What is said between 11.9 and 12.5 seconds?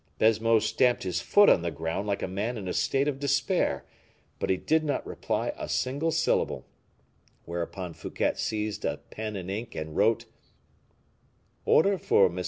for M.